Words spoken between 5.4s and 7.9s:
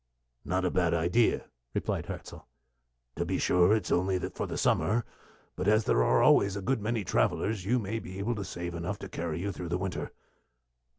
but as there are always a good many travellers, you